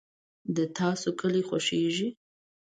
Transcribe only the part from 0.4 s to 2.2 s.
د تاسو کلي خوښیږي؟